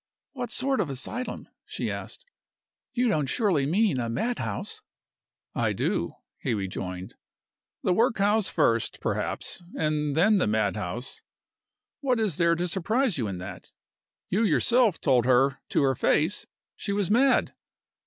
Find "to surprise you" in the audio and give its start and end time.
12.55-13.27